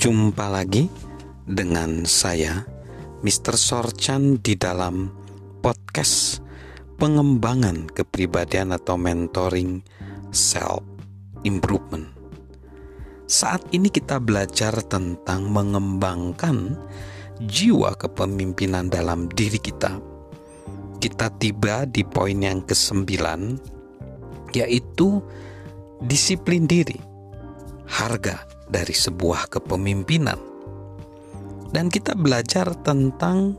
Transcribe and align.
Jumpa 0.00 0.48
lagi 0.48 0.88
dengan 1.44 2.08
saya, 2.08 2.64
Mr. 3.20 3.52
Sorchan 3.52 4.40
di 4.40 4.56
dalam 4.56 5.12
podcast 5.60 6.40
pengembangan 6.96 7.84
kepribadian 7.92 8.72
atau 8.72 8.96
mentoring 8.96 9.84
self 10.32 10.80
improvement. 11.44 12.08
Saat 13.28 13.76
ini 13.76 13.92
kita 13.92 14.24
belajar 14.24 14.72
tentang 14.88 15.52
mengembangkan 15.52 16.80
jiwa 17.44 17.92
kepemimpinan 18.00 18.88
dalam 18.88 19.28
diri 19.28 19.60
kita. 19.60 20.00
Kita 20.96 21.28
tiba 21.36 21.84
di 21.84 22.08
poin 22.08 22.40
yang 22.40 22.64
kesembilan, 22.64 23.52
yaitu 24.56 25.20
disiplin 26.00 26.64
diri, 26.64 26.96
harga 27.84 28.59
dari 28.70 28.94
sebuah 28.94 29.50
kepemimpinan. 29.50 30.38
Dan 31.70 31.90
kita 31.90 32.14
belajar 32.14 32.70
tentang 32.86 33.58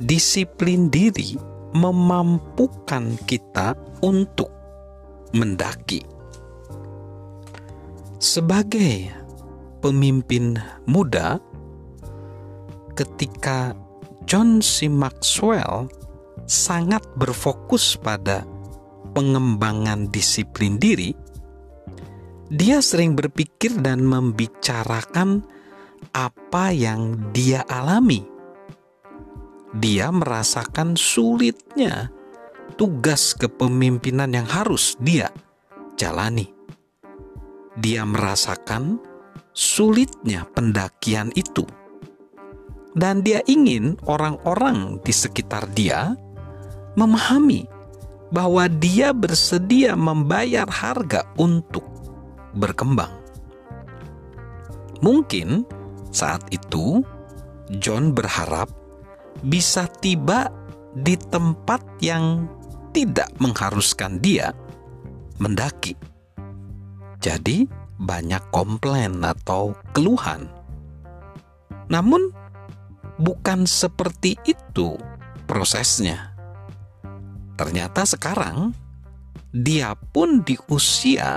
disiplin 0.00 0.88
diri 0.88 1.36
memampukan 1.76 3.20
kita 3.28 3.76
untuk 4.00 4.48
mendaki. 5.36 6.02
Sebagai 8.20 9.08
pemimpin 9.80 10.60
muda, 10.84 11.40
ketika 12.92 13.72
John 14.28 14.60
C. 14.60 14.92
Maxwell 14.92 15.88
sangat 16.44 17.00
berfokus 17.16 17.96
pada 17.96 18.44
pengembangan 19.16 20.12
disiplin 20.12 20.76
diri, 20.76 21.16
dia 22.50 22.82
sering 22.82 23.14
berpikir 23.14 23.78
dan 23.78 24.02
membicarakan 24.02 25.46
apa 26.10 26.74
yang 26.74 27.30
dia 27.30 27.62
alami. 27.70 28.26
Dia 29.70 30.10
merasakan 30.10 30.98
sulitnya 30.98 32.10
tugas 32.74 33.38
kepemimpinan 33.38 34.34
yang 34.34 34.50
harus 34.50 34.98
dia 34.98 35.30
jalani. 35.94 36.50
Dia 37.78 38.02
merasakan 38.02 38.98
sulitnya 39.54 40.42
pendakian 40.50 41.30
itu, 41.38 41.62
dan 42.98 43.22
dia 43.22 43.46
ingin 43.46 43.94
orang-orang 44.10 44.98
di 45.06 45.14
sekitar 45.14 45.70
dia 45.70 46.18
memahami 46.98 47.70
bahwa 48.34 48.66
dia 48.66 49.14
bersedia 49.14 49.94
membayar 49.94 50.66
harga 50.66 51.22
untuk 51.38 51.89
berkembang. 52.54 53.12
Mungkin 55.00 55.64
saat 56.10 56.44
itu 56.52 57.00
John 57.78 58.12
berharap 58.12 58.68
bisa 59.46 59.86
tiba 60.02 60.50
di 60.92 61.14
tempat 61.14 61.80
yang 62.02 62.50
tidak 62.90 63.30
mengharuskan 63.38 64.18
dia 64.18 64.50
mendaki. 65.38 65.94
Jadi, 67.20 67.64
banyak 68.00 68.40
komplain 68.50 69.20
atau 69.22 69.76
keluhan. 69.92 70.48
Namun, 71.92 72.32
bukan 73.20 73.68
seperti 73.68 74.36
itu 74.48 74.96
prosesnya. 75.44 76.32
Ternyata 77.60 78.08
sekarang 78.08 78.72
dia 79.52 79.92
pun 79.92 80.40
di 80.40 80.56
usia 80.72 81.36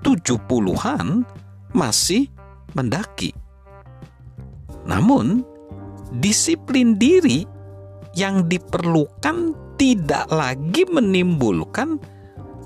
70-an 0.00 1.24
masih 1.76 2.26
mendaki. 2.74 3.34
Namun, 4.88 5.44
disiplin 6.18 6.96
diri 6.98 7.46
yang 8.18 8.48
diperlukan 8.50 9.54
tidak 9.78 10.26
lagi 10.28 10.82
menimbulkan 10.90 12.00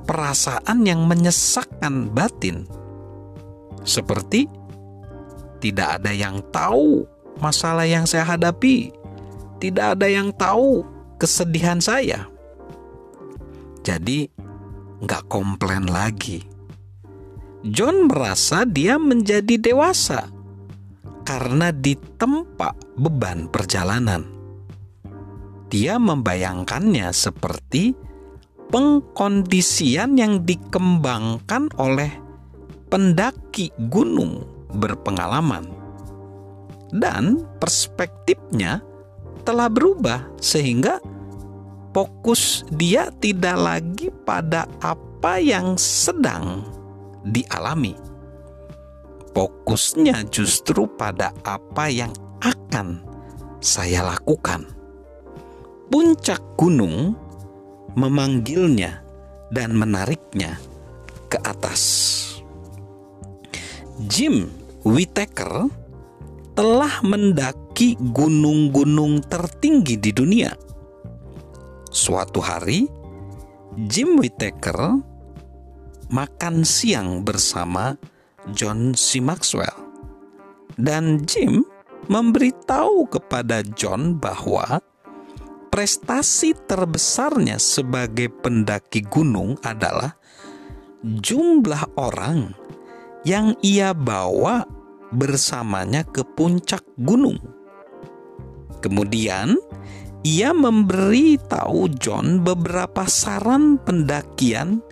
perasaan 0.08 0.88
yang 0.88 1.04
menyesakkan 1.04 2.10
batin. 2.10 2.66
Seperti 3.84 4.48
tidak 5.60 6.00
ada 6.00 6.12
yang 6.12 6.40
tahu 6.52 7.04
masalah 7.40 7.84
yang 7.84 8.08
saya 8.08 8.24
hadapi, 8.36 8.92
tidak 9.60 9.96
ada 9.98 10.06
yang 10.08 10.32
tahu 10.34 10.84
kesedihan 11.20 11.80
saya. 11.80 12.28
Jadi, 13.84 14.28
nggak 15.04 15.28
komplain 15.28 15.84
lagi. 15.84 16.53
John 17.64 18.12
merasa 18.12 18.68
dia 18.68 19.00
menjadi 19.00 19.56
dewasa 19.56 20.28
karena 21.24 21.72
ditempa 21.72 22.76
beban 23.00 23.48
perjalanan. 23.48 24.20
Dia 25.72 25.96
membayangkannya 25.96 27.08
seperti 27.08 27.96
pengkondisian 28.68 30.20
yang 30.20 30.44
dikembangkan 30.44 31.72
oleh 31.80 32.12
pendaki 32.92 33.72
gunung 33.88 34.44
berpengalaman, 34.76 35.64
dan 36.92 37.48
perspektifnya 37.64 38.84
telah 39.40 39.72
berubah 39.72 40.36
sehingga 40.36 41.00
fokus 41.96 42.60
dia 42.76 43.08
tidak 43.24 43.56
lagi 43.56 44.12
pada 44.28 44.68
apa 44.84 45.40
yang 45.40 45.80
sedang 45.80 46.60
dialami. 47.24 47.96
Fokusnya 49.34 50.30
justru 50.30 50.86
pada 50.86 51.34
apa 51.42 51.90
yang 51.90 52.12
akan 52.44 53.02
saya 53.58 54.04
lakukan. 54.04 54.68
Puncak 55.90 56.40
gunung 56.54 57.16
memanggilnya 57.98 59.02
dan 59.50 59.74
menariknya 59.74 60.60
ke 61.26 61.38
atas. 61.42 61.82
Jim 64.06 64.50
Whittaker 64.82 65.70
telah 66.54 67.02
mendaki 67.02 67.98
gunung-gunung 67.98 69.22
tertinggi 69.26 69.98
di 69.98 70.10
dunia. 70.14 70.54
Suatu 71.94 72.42
hari, 72.42 72.86
Jim 73.86 74.18
Whittaker 74.18 75.13
makan 76.10 76.66
siang 76.66 77.22
bersama 77.22 77.96
John 78.52 78.92
C. 78.92 79.22
Maxwell. 79.24 79.72
Dan 80.74 81.22
Jim 81.24 81.64
memberitahu 82.10 83.08
kepada 83.08 83.62
John 83.78 84.18
bahwa 84.18 84.82
prestasi 85.70 86.54
terbesarnya 86.66 87.58
sebagai 87.58 88.30
pendaki 88.30 89.06
gunung 89.06 89.56
adalah 89.64 90.14
jumlah 91.02 91.98
orang 91.98 92.54
yang 93.24 93.56
ia 93.64 93.96
bawa 93.96 94.68
bersamanya 95.14 96.04
ke 96.04 96.22
puncak 96.22 96.84
gunung. 97.00 97.40
Kemudian, 98.84 99.56
ia 100.24 100.52
memberi 100.52 101.40
tahu 101.40 101.88
John 101.96 102.44
beberapa 102.44 103.08
saran 103.08 103.80
pendakian 103.80 104.84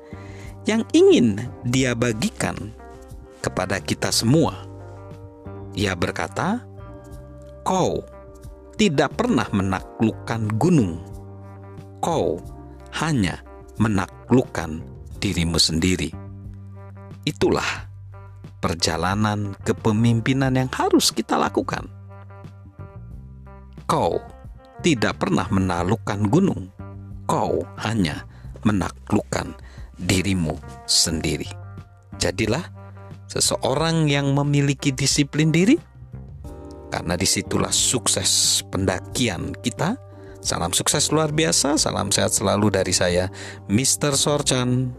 yang 0.69 0.87
ingin 0.95 1.43
dia 1.67 1.95
bagikan 1.97 2.75
kepada 3.43 3.83
kita 3.83 4.15
semua. 4.15 4.67
Ia 5.75 5.97
berkata, 5.99 6.62
"Kau 7.67 8.05
tidak 8.77 9.15
pernah 9.15 9.47
menaklukkan 9.53 10.59
gunung. 10.59 10.99
Kau 12.03 12.41
hanya 12.99 13.39
menaklukkan 13.78 14.83
dirimu 15.23 15.55
sendiri. 15.55 16.11
Itulah 17.23 17.87
perjalanan 18.59 19.55
kepemimpinan 19.62 20.59
yang 20.59 20.70
harus 20.75 21.14
kita 21.14 21.38
lakukan. 21.38 21.87
Kau 23.87 24.19
tidak 24.82 25.23
pernah 25.23 25.47
menaklukkan 25.47 26.26
gunung. 26.26 26.75
Kau 27.31 27.62
hanya 27.87 28.26
menaklukkan 28.67 29.55
dirimu 30.04 30.58
sendiri. 30.84 31.49
Jadilah 32.19 32.62
seseorang 33.31 34.06
yang 34.06 34.37
memiliki 34.37 34.93
disiplin 34.93 35.49
diri 35.49 35.81
karena 36.93 37.16
di 37.16 37.25
situlah 37.25 37.72
sukses 37.72 38.60
pendakian 38.69 39.56
kita. 39.64 39.96
Salam 40.43 40.75
sukses 40.75 41.08
luar 41.14 41.31
biasa, 41.31 41.78
salam 41.78 42.10
sehat 42.10 42.34
selalu 42.34 42.75
dari 42.75 42.90
saya, 42.90 43.31
Mr. 43.70 44.19
Sorchan. 44.19 44.90